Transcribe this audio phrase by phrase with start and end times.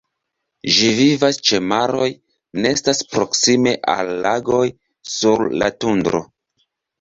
[0.75, 2.07] Ĝi vivas ĉe maroj,
[2.63, 4.63] nestas proksime al lagoj,
[5.13, 6.25] sur la tundro.